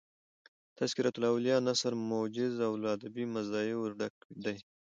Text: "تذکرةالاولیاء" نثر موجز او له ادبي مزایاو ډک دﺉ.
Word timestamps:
"تذکرةالاولیاء" 0.79 1.61
نثر 1.67 1.93
موجز 2.11 2.53
او 2.67 2.73
له 2.81 2.87
ادبي 2.95 3.25
مزایاو 3.35 3.91
ډک 3.99 4.15
دﺉ. 4.43 4.61